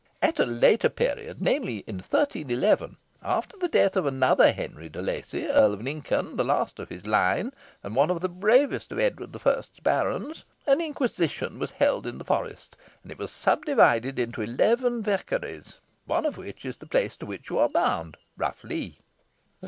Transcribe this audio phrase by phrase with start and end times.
[0.19, 5.45] At a later period, namely in 1311, after the death of another Henry de Lacy,
[5.45, 9.31] Earl of Lincoln, the last of his line, and one of the bravest of Edward
[9.31, 14.41] the First's barons, an inquisition was held in the forest, and it was subdivided into
[14.41, 18.97] eleven vaccaries, one of which is the place to which you are bound, Rough Lee."